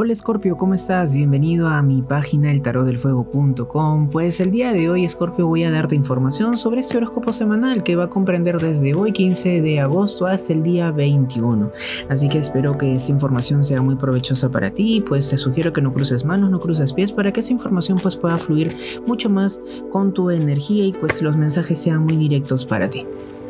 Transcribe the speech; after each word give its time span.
Hola 0.00 0.14
Scorpio, 0.14 0.56
¿cómo 0.56 0.74
estás? 0.74 1.16
Bienvenido 1.16 1.66
a 1.66 1.82
mi 1.82 2.02
página 2.02 2.52
eltarotdelfuego.com. 2.52 4.10
Pues 4.10 4.38
el 4.38 4.52
día 4.52 4.72
de 4.72 4.88
hoy, 4.88 5.08
Scorpio, 5.08 5.48
voy 5.48 5.64
a 5.64 5.72
darte 5.72 5.96
información 5.96 6.56
sobre 6.56 6.82
este 6.82 6.98
horóscopo 6.98 7.32
semanal 7.32 7.82
que 7.82 7.96
va 7.96 8.04
a 8.04 8.08
comprender 8.08 8.60
desde 8.60 8.94
hoy 8.94 9.10
15 9.10 9.60
de 9.60 9.80
agosto 9.80 10.26
hasta 10.26 10.52
el 10.52 10.62
día 10.62 10.92
21. 10.92 11.72
Así 12.08 12.28
que 12.28 12.38
espero 12.38 12.78
que 12.78 12.92
esta 12.92 13.10
información 13.10 13.64
sea 13.64 13.82
muy 13.82 13.96
provechosa 13.96 14.48
para 14.48 14.70
ti, 14.70 15.00
pues 15.04 15.30
te 15.30 15.36
sugiero 15.36 15.72
que 15.72 15.82
no 15.82 15.92
cruces 15.92 16.24
manos, 16.24 16.48
no 16.52 16.60
cruces 16.60 16.92
pies 16.92 17.10
para 17.10 17.32
que 17.32 17.40
esa 17.40 17.52
información 17.52 17.98
pues 18.00 18.16
pueda 18.16 18.38
fluir 18.38 18.76
mucho 19.04 19.28
más 19.28 19.60
con 19.90 20.14
tu 20.14 20.30
energía 20.30 20.86
y 20.86 20.92
pues 20.92 21.20
los 21.22 21.36
mensajes 21.36 21.82
sean 21.82 22.04
muy 22.04 22.16
directos 22.16 22.64
para 22.64 22.88
ti. 22.88 23.04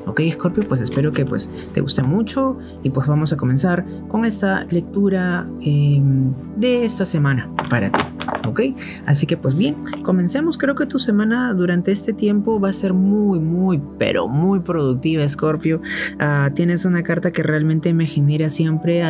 Ok, 0.07 0.23
Scorpio, 0.33 0.65
pues 0.67 0.81
espero 0.81 1.13
que 1.13 1.25
pues 1.25 1.51
te 1.75 1.81
guste 1.81 2.03
mucho 2.03 2.59
y 2.83 2.91
pues 2.91 3.07
vamos 3.07 3.33
a 3.33 3.37
comenzar 3.37 3.85
con 4.09 4.25
esta 4.25 4.65
lectura 4.71 5.47
em, 5.61 6.33
de 6.57 6.85
esta 6.85 7.05
semana 7.05 7.51
para 7.69 7.91
ti. 7.93 8.01
Ok, 8.47 8.61
así 9.07 9.27
que 9.27 9.37
pues 9.37 9.57
bien, 9.57 9.77
comencemos. 10.03 10.57
Creo 10.57 10.75
que 10.75 10.87
tu 10.87 10.99
semana 10.99 11.53
durante 11.53 11.93
este 11.93 12.13
tiempo 12.13 12.59
va 12.59 12.71
a 12.71 12.73
ser 12.73 12.95
muy, 12.95 13.39
muy, 13.39 13.81
pero 13.99 14.29
muy 14.29 14.61
productiva, 14.61 15.29
Scorpio. 15.29 15.81
Ah, 16.19 16.51
tienes 16.55 16.85
una 16.85 17.03
carta 17.03 17.31
que 17.31 17.43
realmente 17.43 17.93
me 17.93 18.07
genera 18.07 18.49
siempre 18.49 19.03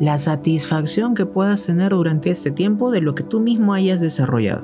la 0.00 0.18
satisfacción 0.18 1.14
que 1.14 1.26
puedas 1.26 1.66
tener 1.66 1.90
durante 1.90 2.30
este 2.30 2.50
tiempo 2.50 2.90
de 2.90 3.00
lo 3.00 3.14
que 3.14 3.22
tú 3.22 3.40
mismo 3.40 3.74
hayas 3.74 4.00
desarrollado. 4.00 4.62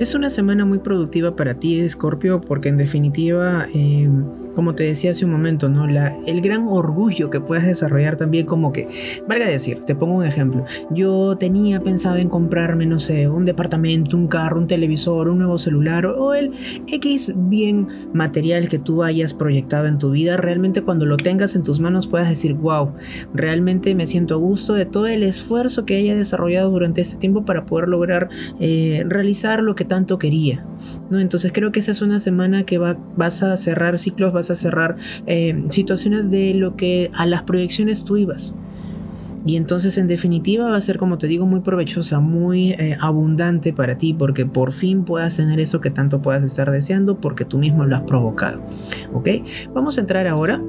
Es 0.00 0.14
una 0.14 0.28
semana 0.28 0.64
muy 0.64 0.78
productiva 0.78 1.34
para 1.34 1.54
ti, 1.54 1.88
Scorpio, 1.88 2.40
porque 2.40 2.68
en 2.68 2.76
definitiva... 2.76 3.66
Eh, 3.72 4.10
como 4.56 4.74
te 4.74 4.84
decía 4.84 5.12
hace 5.12 5.24
un 5.24 5.30
momento, 5.30 5.68
¿no? 5.68 5.86
La, 5.86 6.16
el 6.26 6.40
gran 6.40 6.66
orgullo 6.66 7.30
que 7.30 7.40
puedas 7.40 7.66
desarrollar 7.66 8.16
también 8.16 8.46
como 8.46 8.72
que, 8.72 8.88
valga 9.28 9.46
decir, 9.46 9.80
te 9.84 9.94
pongo 9.94 10.16
un 10.16 10.24
ejemplo, 10.24 10.64
yo 10.90 11.36
tenía 11.36 11.78
pensado 11.80 12.16
en 12.16 12.28
comprarme, 12.28 12.86
no 12.86 12.98
sé, 12.98 13.28
un 13.28 13.44
departamento, 13.44 14.16
un 14.16 14.26
carro, 14.26 14.58
un 14.58 14.66
televisor, 14.66 15.28
un 15.28 15.38
nuevo 15.38 15.58
celular 15.58 16.06
o, 16.06 16.34
el 16.34 16.52
X 16.88 17.32
bien 17.36 17.86
material 18.12 18.68
que 18.68 18.78
tú 18.78 19.02
hayas 19.02 19.34
proyectado 19.34 19.86
en 19.86 19.98
tu 19.98 20.10
vida, 20.10 20.36
realmente 20.36 20.82
cuando 20.82 21.04
lo 21.06 21.18
tengas 21.18 21.54
en 21.54 21.62
tus 21.62 21.78
manos 21.78 22.06
puedas 22.06 22.28
decir, 22.28 22.54
wow, 22.54 22.94
realmente 23.34 23.94
me 23.94 24.06
siento 24.06 24.34
a 24.34 24.38
gusto 24.38 24.72
de 24.72 24.86
todo 24.86 25.06
el 25.06 25.22
esfuerzo 25.22 25.84
que 25.84 25.96
haya 25.96 26.16
desarrollado 26.16 26.70
durante 26.70 27.02
este 27.02 27.18
tiempo 27.18 27.44
para 27.44 27.66
poder 27.66 27.88
lograr 27.88 28.30
eh, 28.58 29.04
realizar 29.06 29.62
lo 29.62 29.74
que 29.74 29.84
tanto 29.84 30.18
quería, 30.18 30.64
¿no? 31.10 31.20
Entonces 31.20 31.52
creo 31.52 31.72
que 31.72 31.80
esa 31.80 31.92
es 31.92 32.00
una 32.00 32.20
semana 32.20 32.64
que 32.64 32.78
va, 32.78 32.96
vas 33.16 33.42
a 33.42 33.56
cerrar 33.56 33.98
ciclos, 33.98 34.32
vas 34.32 34.45
a 34.50 34.56
cerrar 34.56 34.96
eh, 35.26 35.64
situaciones 35.70 36.30
de 36.30 36.54
lo 36.54 36.76
que 36.76 37.10
a 37.14 37.26
las 37.26 37.42
proyecciones 37.42 38.04
tú 38.04 38.16
ibas. 38.16 38.54
Y 39.46 39.56
entonces 39.56 39.96
en 39.96 40.08
definitiva 40.08 40.68
va 40.68 40.76
a 40.76 40.80
ser, 40.80 40.98
como 40.98 41.18
te 41.18 41.28
digo, 41.28 41.46
muy 41.46 41.60
provechosa, 41.60 42.18
muy 42.18 42.72
eh, 42.72 42.96
abundante 43.00 43.72
para 43.72 43.96
ti, 43.96 44.12
porque 44.12 44.44
por 44.44 44.72
fin 44.72 45.04
puedas 45.04 45.36
tener 45.36 45.60
eso 45.60 45.80
que 45.80 45.90
tanto 45.90 46.20
puedas 46.20 46.42
estar 46.42 46.70
deseando, 46.72 47.20
porque 47.20 47.44
tú 47.44 47.58
mismo 47.58 47.84
lo 47.84 47.94
has 47.94 48.02
provocado. 48.02 48.60
¿Ok? 49.12 49.28
Vamos 49.72 49.98
a 49.98 50.00
entrar 50.00 50.26
ahora 50.26 50.60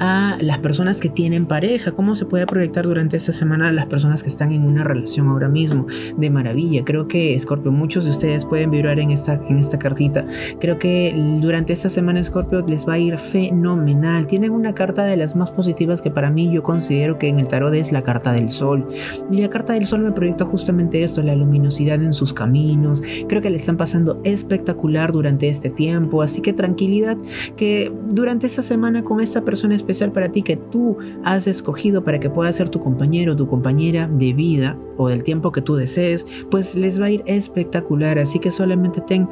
a 0.00 0.36
las 0.40 0.58
personas 0.58 1.00
que 1.00 1.08
tienen 1.08 1.46
pareja, 1.46 1.92
cómo 1.92 2.16
se 2.16 2.24
puede 2.24 2.46
proyectar 2.46 2.84
durante 2.84 3.16
esta 3.16 3.32
semana 3.32 3.68
a 3.68 3.72
las 3.72 3.86
personas 3.86 4.22
que 4.22 4.28
están 4.28 4.52
en 4.52 4.62
una 4.62 4.84
relación 4.84 5.28
ahora 5.28 5.48
mismo. 5.48 5.86
De 6.16 6.30
maravilla, 6.30 6.84
creo 6.84 7.06
que 7.08 7.38
Scorpio, 7.38 7.70
muchos 7.70 8.04
de 8.04 8.10
ustedes 8.10 8.44
pueden 8.44 8.70
vibrar 8.70 8.98
en 8.98 9.10
esta, 9.10 9.34
en 9.48 9.58
esta 9.58 9.78
cartita. 9.78 10.26
Creo 10.60 10.78
que 10.78 11.14
durante 11.40 11.72
esta 11.72 11.88
semana 11.88 12.22
Scorpio 12.22 12.64
les 12.66 12.86
va 12.86 12.94
a 12.94 12.98
ir 12.98 13.18
fenomenal. 13.18 14.26
Tienen 14.26 14.50
una 14.50 14.74
carta 14.74 15.04
de 15.04 15.16
las 15.16 15.36
más 15.36 15.50
positivas 15.50 16.02
que 16.02 16.10
para 16.10 16.30
mí 16.30 16.50
yo 16.52 16.62
considero 16.62 17.18
que 17.18 17.28
en 17.28 17.40
el 17.40 17.48
tarot 17.48 17.74
es 17.74 17.92
la 17.92 18.02
carta 18.02 18.32
del 18.32 18.50
sol. 18.50 18.86
Y 19.30 19.38
la 19.38 19.48
carta 19.48 19.74
del 19.74 19.86
sol 19.86 20.00
me 20.00 20.12
proyecta 20.12 20.44
justamente 20.44 21.02
esto, 21.02 21.22
la 21.22 21.34
luminosidad 21.34 22.02
en 22.02 22.14
sus 22.14 22.32
caminos. 22.32 23.02
Creo 23.28 23.42
que 23.42 23.50
le 23.50 23.56
están 23.56 23.76
pasando 23.76 24.20
espectacular 24.24 25.12
durante 25.12 25.48
este 25.48 25.70
tiempo, 25.70 26.22
así 26.22 26.40
que 26.40 26.52
tranquilidad 26.52 27.16
que 27.56 27.92
durante 28.06 28.46
esta 28.46 28.62
semana 28.62 29.02
con 29.02 29.20
esta 29.20 29.44
persona 29.44 29.74
especial 29.84 30.12
para 30.12 30.30
ti 30.30 30.42
que 30.42 30.56
tú 30.56 30.96
has 31.24 31.46
escogido 31.46 32.02
para 32.02 32.18
que 32.18 32.30
pueda 32.30 32.52
ser 32.52 32.68
tu 32.68 32.80
compañero 32.80 33.34
o 33.34 33.36
tu 33.36 33.46
compañera 33.46 34.08
de 34.08 34.32
vida 34.32 34.76
o 34.96 35.08
del 35.08 35.22
tiempo 35.22 35.52
que 35.52 35.60
tú 35.60 35.76
desees, 35.76 36.26
pues 36.50 36.74
les 36.74 37.00
va 37.00 37.06
a 37.06 37.10
ir 37.10 37.22
espectacular. 37.26 38.18
Así 38.18 38.38
que 38.38 38.50
solamente 38.50 39.00
ten 39.02 39.28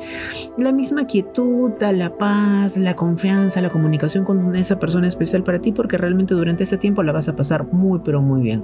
la 0.58 0.72
misma 0.72 1.06
quietud, 1.06 1.72
la 1.80 2.16
paz, 2.16 2.76
la 2.76 2.94
confianza, 2.94 3.60
la 3.60 3.70
comunicación 3.70 4.24
con 4.24 4.54
esa 4.54 4.78
persona 4.78 5.08
especial 5.08 5.42
para 5.42 5.58
ti, 5.58 5.72
porque 5.72 5.98
realmente 5.98 6.34
durante 6.34 6.64
ese 6.64 6.76
tiempo 6.76 7.02
la 7.02 7.12
vas 7.12 7.28
a 7.28 7.36
pasar 7.36 7.66
muy, 7.72 8.00
pero 8.04 8.20
muy 8.20 8.42
bien. 8.42 8.62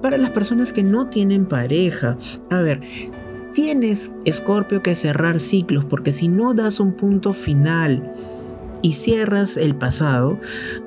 Para 0.00 0.16
las 0.16 0.30
personas 0.30 0.72
que 0.72 0.82
no 0.82 1.08
tienen 1.08 1.46
pareja, 1.46 2.16
a 2.50 2.60
ver, 2.60 2.80
tienes, 3.52 4.12
Escorpio, 4.24 4.82
que 4.82 4.94
cerrar 4.94 5.38
ciclos, 5.38 5.84
porque 5.84 6.12
si 6.12 6.28
no 6.28 6.54
das 6.54 6.80
un 6.80 6.92
punto 6.92 7.32
final, 7.32 8.02
y 8.82 8.92
cierras 8.94 9.56
el 9.56 9.74
pasado, 9.74 10.38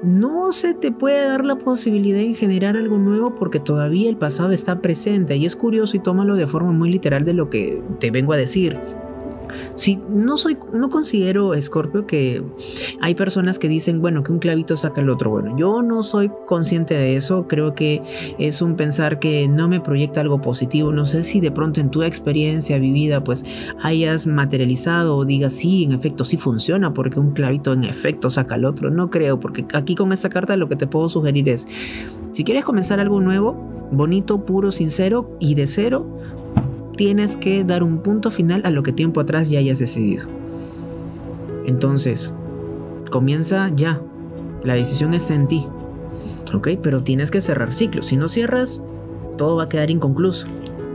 no 0.04 0.52
se 0.54 0.74
te 0.74 0.92
puede 0.92 1.26
dar 1.26 1.46
la 1.46 1.58
posibilidad 1.58 2.20
de 2.20 2.34
generar 2.34 2.78
algo 2.78 2.98
nuevo 2.98 3.36
porque 3.36 3.60
todavía 3.60 4.10
el 4.10 4.18
pasado 4.18 4.52
está 4.52 4.82
presente 4.82 5.36
y 5.36 5.46
es 5.46 5.56
curioso 5.56 5.98
y 5.98 6.00
tómalo 6.00 6.36
de 6.36 6.48
forma 6.48 6.72
muy 6.72 6.92
literal 6.92 7.26
de 7.26 7.34
lo 7.34 7.50
que 7.50 7.82
te 8.00 8.12
vengo 8.12 8.34
a 8.34 8.38
decir. 8.38 8.78
Si 9.76 9.96
no 10.10 10.38
soy, 10.38 10.58
no 10.74 10.90
considero, 10.90 11.60
Scorpio, 11.60 12.06
que 12.06 12.44
hay 13.02 13.16
personas 13.16 13.60
que 13.60 13.68
dicen, 13.68 14.02
bueno, 14.02 14.24
que 14.24 14.32
un 14.32 14.40
clavito 14.40 14.76
saca 14.76 15.02
el 15.02 15.10
otro. 15.10 15.30
Bueno, 15.30 15.58
yo 15.58 15.82
no 15.82 16.04
soy 16.04 16.30
consciente 16.48 16.94
de 16.94 17.16
eso. 17.16 17.48
Creo 17.48 17.74
que 17.76 18.02
es 18.38 18.62
un 18.62 18.76
pensar 18.76 19.20
que 19.20 19.48
no 19.48 19.68
me 19.68 19.80
proyecta 19.80 20.22
algo 20.22 20.42
positivo. 20.42 20.92
No 20.92 21.06
sé 21.06 21.24
si 21.24 21.40
de 21.40 21.52
pronto 21.52 21.80
en 21.80 21.90
tu 21.92 22.04
experiencia 22.04 22.78
vivida, 22.78 23.24
pues 23.24 23.44
hayas 23.82 24.28
materializado 24.28 25.16
o 25.16 25.26
digas, 25.26 25.54
sí, 25.54 25.86
en 25.86 25.94
efecto, 25.94 26.26
sí 26.26 26.38
funciona, 26.38 26.94
porque 26.94 27.20
un 27.20 27.32
clavito 27.32 27.74
en 27.74 27.86
efecto 27.86 28.30
saca 28.30 28.56
el 28.56 28.66
otro. 28.66 28.90
No 28.90 29.10
creo, 29.10 29.40
porque 29.40 29.66
aquí 29.74 29.96
con 29.96 30.12
esta 30.12 30.30
carta 30.30 30.58
lo 30.58 30.68
que 30.68 30.76
te 30.76 30.88
puedo 30.88 31.08
sugerir 31.10 31.48
es, 31.48 31.68
si 32.34 32.44
quieres 32.44 32.66
comenzar 32.66 33.00
algo 33.00 33.22
nuevo, 33.22 33.54
bonito, 33.92 34.46
puro, 34.46 34.72
sincero 34.72 35.38
y 35.40 35.56
de 35.56 35.68
cero, 35.68 36.06
tienes 37.00 37.38
que 37.38 37.64
dar 37.64 37.82
un 37.82 38.00
punto 38.00 38.30
final 38.30 38.62
a 38.66 38.72
lo 38.72 38.84
que 38.84 38.92
tiempo 38.92 39.22
atrás 39.22 39.50
ya 39.50 39.60
hayas 39.60 39.80
decidido. 39.80 40.28
Entonces, 41.66 42.34
comienza 43.10 43.72
ya. 43.74 44.02
La 44.66 44.74
decisión 44.74 45.14
está 45.14 45.34
en 45.34 45.48
ti. 45.48 45.66
¿Ok? 46.54 46.72
Pero 46.84 47.02
tienes 47.02 47.32
que 47.32 47.40
cerrar 47.40 47.74
ciclos. 47.74 48.08
Si 48.08 48.18
no 48.18 48.28
cierras, 48.28 48.82
todo 49.38 49.56
va 49.56 49.64
a 49.64 49.70
quedar 49.70 49.90
inconcluso. 49.90 50.46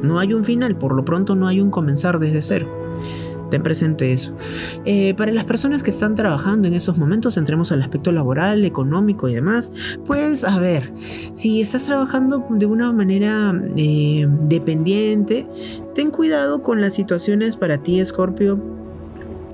No 0.03 0.19
hay 0.19 0.35
un 0.35 0.45
final, 0.45 0.77
por 0.77 0.95
lo 0.95 1.07
pronto 1.07 1.35
no 1.37 1.47
hay 1.47 1.63
un 1.63 1.71
comenzar 1.71 2.19
desde 2.19 2.43
cero. 2.43 2.69
Ten 3.55 3.63
presente 3.63 4.13
eso. 4.13 4.33
Eh, 4.85 5.15
para 5.15 5.31
las 5.31 5.45
personas 5.45 5.85
que 5.85 5.91
están 5.91 6.17
trabajando 6.17 6.67
en 6.67 6.75
estos 6.75 6.99
momentos, 6.99 7.37
entremos 7.37 7.71
al 7.71 7.83
aspecto 7.83 8.11
laboral, 8.11 8.65
económico 8.65 9.29
y 9.29 9.35
demás, 9.37 9.71
pues 10.07 10.43
a 10.43 10.59
ver, 10.59 10.93
si 11.33 11.61
estás 11.61 11.85
trabajando 11.85 12.45
de 12.51 12.67
una 12.67 12.93
manera 12.93 13.55
eh, 13.77 14.27
dependiente, 14.49 15.47
ten 15.95 16.11
cuidado 16.11 16.63
con 16.63 16.81
las 16.81 16.95
situaciones 16.95 17.57
para 17.57 17.79
ti, 17.79 18.05
Scorpio, 18.05 18.61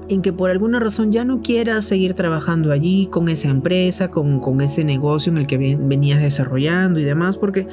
en 0.09 0.23
que 0.23 0.33
por 0.33 0.49
alguna 0.49 0.81
razón 0.81 1.13
ya 1.13 1.23
no 1.27 1.43
quieras 1.43 1.85
seguir 1.85 2.15
trabajando 2.15 2.73
allí 2.73 3.07
con 3.11 3.29
esa 3.29 3.51
empresa, 3.51 4.11
con, 4.11 4.41
con 4.41 4.63
ese 4.63 4.83
negocio 4.83 5.31
en 5.31 5.37
el 5.37 5.47
que 5.47 5.59
venías 5.59 6.23
desarrollando 6.23 7.01
y 7.01 7.05
demás, 7.05 7.37
porque 7.37 7.69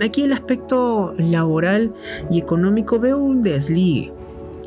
aquí 0.00 0.22
el 0.22 0.32
aspecto 0.32 1.12
laboral 1.18 1.92
y 2.30 2.38
económico 2.38 3.00
veo 3.00 3.18
un 3.18 3.42
desligue 3.42 4.12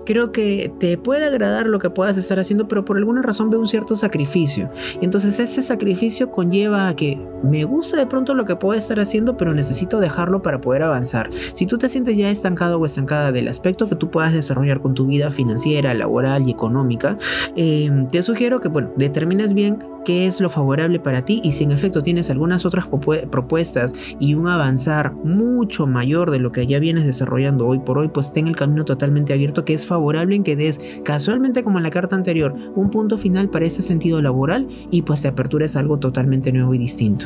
creo 0.05 0.31
que 0.31 0.71
te 0.79 0.97
puede 0.97 1.25
agradar 1.25 1.67
lo 1.67 1.79
que 1.79 1.89
puedas 1.89 2.17
estar 2.17 2.39
haciendo, 2.39 2.67
pero 2.67 2.85
por 2.85 2.97
alguna 2.97 3.21
razón 3.21 3.49
veo 3.49 3.59
un 3.59 3.67
cierto 3.67 3.95
sacrificio. 3.95 4.69
Entonces 5.01 5.39
ese 5.39 5.61
sacrificio 5.61 6.31
conlleva 6.31 6.87
a 6.87 6.95
que 6.95 7.19
me 7.43 7.63
gusta 7.63 7.97
de 7.97 8.05
pronto 8.05 8.33
lo 8.33 8.45
que 8.45 8.55
puedo 8.55 8.77
estar 8.77 8.99
haciendo, 8.99 9.37
pero 9.37 9.53
necesito 9.53 9.99
dejarlo 9.99 10.41
para 10.41 10.61
poder 10.61 10.83
avanzar. 10.83 11.29
Si 11.53 11.65
tú 11.65 11.77
te 11.77 11.89
sientes 11.89 12.17
ya 12.17 12.29
estancado 12.29 12.79
o 12.79 12.85
estancada 12.85 13.31
del 13.31 13.47
aspecto 13.47 13.89
que 13.89 13.95
tú 13.95 14.09
puedas 14.09 14.33
desarrollar 14.33 14.81
con 14.81 14.93
tu 14.93 15.05
vida 15.05 15.29
financiera, 15.31 15.93
laboral 15.93 16.47
y 16.47 16.51
económica, 16.51 17.17
eh, 17.55 17.89
te 18.11 18.23
sugiero 18.23 18.59
que, 18.59 18.67
bueno, 18.67 18.91
determines 18.95 19.53
bien 19.53 19.79
qué 20.05 20.27
es 20.27 20.39
lo 20.39 20.49
favorable 20.49 20.99
para 20.99 21.25
ti 21.25 21.41
y 21.43 21.51
si 21.51 21.63
en 21.65 21.71
efecto 21.71 22.01
tienes 22.01 22.29
algunas 22.29 22.65
otras 22.65 22.87
propuestas 22.87 23.91
y 24.19 24.35
un 24.35 24.47
avanzar 24.47 25.13
mucho 25.23 25.85
mayor 25.87 26.31
de 26.31 26.39
lo 26.39 26.51
que 26.51 26.65
ya 26.65 26.79
vienes 26.79 27.05
desarrollando 27.05 27.67
hoy 27.67 27.79
por 27.79 27.97
hoy, 27.97 28.07
pues 28.07 28.31
ten 28.31 28.47
el 28.47 28.55
camino 28.55 28.85
totalmente 28.85 29.33
abierto 29.33 29.65
que 29.65 29.73
es 29.73 29.85
favorable 29.85 30.35
en 30.35 30.43
que 30.43 30.55
des 30.55 30.79
casualmente 31.03 31.63
como 31.63 31.77
en 31.77 31.83
la 31.83 31.89
carta 31.89 32.15
anterior 32.15 32.55
un 32.75 32.89
punto 32.89 33.17
final 33.17 33.49
para 33.49 33.65
ese 33.65 33.81
sentido 33.81 34.21
laboral 34.21 34.67
y 34.91 35.01
pues 35.01 35.21
te 35.21 35.27
apertures 35.27 35.75
a 35.75 35.79
algo 35.79 35.97
totalmente 35.99 36.51
nuevo 36.51 36.73
y 36.73 36.77
distinto. 36.77 37.25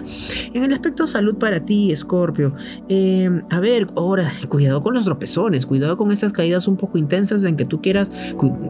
En 0.53 0.63
el 0.63 0.73
aspecto 0.73 1.05
salud 1.05 1.35
para 1.35 1.59
ti, 1.59 1.91
Escorpio, 1.91 2.53
eh, 2.87 3.29
a 3.49 3.59
ver, 3.59 3.87
ahora, 3.95 4.31
cuidado 4.47 4.81
con 4.81 4.93
los 4.93 5.05
tropezones, 5.05 5.65
cuidado 5.65 5.97
con 5.97 6.11
esas 6.11 6.31
caídas 6.31 6.67
un 6.67 6.77
poco 6.77 6.97
intensas 6.97 7.43
en 7.43 7.57
que 7.57 7.65
tú 7.65 7.81
quieras, 7.81 8.09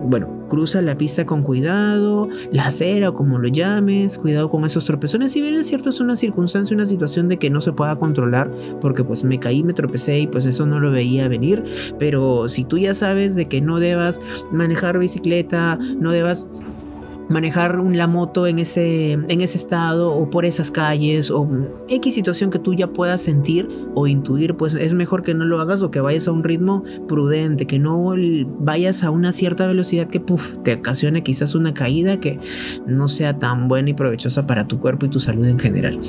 bueno, 0.05 0.27
cruza 0.49 0.81
la 0.81 0.97
pista 0.97 1.25
con 1.25 1.43
cuidado, 1.43 2.27
la 2.51 2.65
acera 2.65 3.09
o 3.09 3.13
como 3.13 3.37
lo 3.37 3.47
llames, 3.47 3.98
cuidado 4.17 4.49
con 4.49 4.65
esos 4.65 4.85
tropezones. 4.85 5.31
Si 5.31 5.41
bien 5.41 5.55
es 5.55 5.67
cierto, 5.67 5.89
es 5.89 5.99
una 5.99 6.15
circunstancia, 6.15 6.75
una 6.75 6.85
situación 6.85 7.27
de 7.27 7.37
que 7.37 7.49
no 7.49 7.61
se 7.61 7.71
pueda 7.71 7.95
controlar, 7.95 8.51
porque 8.81 9.03
pues 9.03 9.23
me 9.23 9.39
caí, 9.39 9.63
me 9.63 9.73
tropecé 9.73 10.19
y 10.21 10.27
pues 10.27 10.45
eso 10.45 10.65
no 10.65 10.79
lo 10.79 10.91
veía 10.91 11.27
venir. 11.27 11.63
Pero 11.99 12.47
si 12.47 12.63
tú 12.63 12.77
ya 12.77 12.93
sabes 12.93 13.35
de 13.35 13.47
que 13.47 13.61
no 13.61 13.79
debas 13.79 14.21
manejar 14.51 14.97
bicicleta, 14.97 15.77
no 15.99 16.11
debas 16.11 16.47
manejar 17.29 17.79
la 17.83 18.07
moto 18.07 18.47
en 18.47 18.59
ese, 18.59 19.13
en 19.13 19.41
ese 19.41 19.57
estado 19.57 20.13
o 20.13 20.29
por 20.29 20.45
esas 20.45 20.71
calles 20.71 21.31
o 21.31 21.47
X 21.87 22.13
situación 22.13 22.51
que 22.51 22.59
tú 22.59 22.73
ya 22.73 22.87
puedas 22.87 23.21
sentir 23.21 23.67
o 23.95 24.07
intuir, 24.07 24.55
pues 24.55 24.73
es 24.73 24.93
mejor 24.93 25.23
que 25.23 25.33
no 25.33 25.45
lo 25.45 25.59
hagas 25.61 25.81
o 25.81 25.91
que 25.91 26.01
vayas 26.01 26.27
a 26.27 26.31
un 26.31 26.43
ritmo 26.43 26.83
prudente, 27.07 27.65
que 27.67 27.79
no 27.79 28.15
vayas 28.59 29.03
a 29.03 29.11
una 29.11 29.31
cierta 29.31 29.67
velocidad 29.67 30.07
que 30.07 30.21
te 30.63 30.73
ocasione 30.73 31.23
quizás 31.23 31.55
una 31.55 31.73
caída 31.73 32.19
que 32.19 32.39
no 32.87 33.07
sea 33.07 33.37
tan 33.37 33.67
buena 33.67 33.91
y 33.91 33.93
provechosa 33.93 34.45
para 34.45 34.67
tu 34.67 34.79
cuerpo 34.79 35.05
y 35.05 35.09
tu 35.09 35.19
salud 35.19 35.45
en 35.45 35.59
general. 35.59 35.99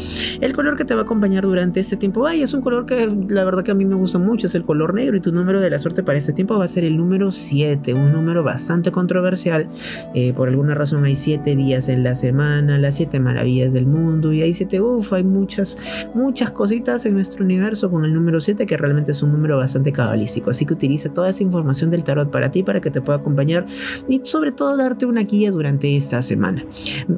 El 0.40 0.52
color 0.52 0.76
que 0.76 0.84
te 0.84 0.94
va 0.94 1.02
a 1.02 1.04
acompañar 1.04 1.44
durante 1.44 1.80
este 1.80 1.96
tiempo, 1.96 2.20
vaya, 2.20 2.44
es 2.44 2.54
un 2.54 2.62
color 2.62 2.86
que 2.86 3.06
la 3.28 3.44
verdad 3.44 3.62
que 3.62 3.70
a 3.70 3.74
mí 3.74 3.84
me 3.84 3.94
gusta 3.94 4.18
mucho, 4.18 4.46
es 4.46 4.54
el 4.54 4.64
color 4.64 4.94
negro 4.94 5.16
y 5.16 5.20
tu 5.20 5.32
número 5.32 5.60
de 5.60 5.70
la 5.70 5.78
suerte 5.78 6.02
para 6.02 6.18
este 6.18 6.32
tiempo 6.32 6.58
va 6.58 6.64
a 6.64 6.68
ser 6.68 6.84
el 6.84 6.96
número 6.96 7.30
7, 7.30 7.94
un 7.94 8.12
número 8.12 8.42
bastante 8.42 8.90
controversial, 8.90 9.68
eh, 10.14 10.32
por 10.32 10.48
alguna 10.48 10.74
razón 10.74 11.02
siete 11.14 11.56
días 11.56 11.88
en 11.88 12.04
la 12.04 12.14
semana, 12.14 12.78
las 12.78 12.96
siete 12.96 13.20
maravillas 13.20 13.72
del 13.72 13.86
mundo 13.86 14.32
y 14.32 14.42
hay 14.42 14.52
siete, 14.52 14.80
uff, 14.80 15.12
hay 15.12 15.24
muchas, 15.24 15.76
muchas 16.14 16.50
cositas 16.50 17.04
en 17.06 17.14
nuestro 17.14 17.44
universo 17.44 17.90
con 17.90 18.04
el 18.04 18.14
número 18.14 18.40
7 18.40 18.66
que 18.66 18.76
realmente 18.76 19.12
es 19.12 19.22
un 19.22 19.32
número 19.32 19.56
bastante 19.58 19.92
cabalístico. 19.92 20.50
Así 20.50 20.66
que 20.66 20.74
utiliza 20.74 21.08
toda 21.12 21.30
esa 21.30 21.42
información 21.42 21.90
del 21.90 22.04
tarot 22.04 22.30
para 22.30 22.50
ti, 22.50 22.62
para 22.62 22.80
que 22.80 22.90
te 22.90 23.00
pueda 23.00 23.18
acompañar 23.18 23.66
y 24.08 24.20
sobre 24.24 24.52
todo 24.52 24.76
darte 24.76 25.06
una 25.06 25.22
guía 25.22 25.50
durante 25.50 25.96
esta 25.96 26.22
semana. 26.22 26.64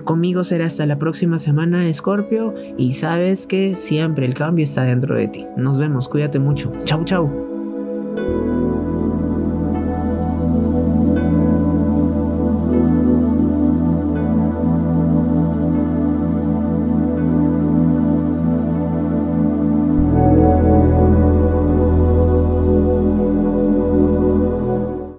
Conmigo 0.04 0.44
será 0.44 0.66
hasta 0.66 0.86
la 0.86 0.98
próxima 0.98 1.38
semana, 1.38 1.92
Scorpio, 1.92 2.54
y 2.78 2.92
sabes 2.92 3.46
que 3.46 3.76
siempre 3.76 4.26
el 4.26 4.34
cambio 4.34 4.64
está 4.64 4.84
dentro 4.84 5.14
de 5.14 5.28
ti. 5.28 5.46
Nos 5.56 5.78
vemos, 5.78 6.08
cuídate 6.08 6.38
mucho. 6.38 6.72
Chau, 6.84 7.04
chau. 7.04 8.51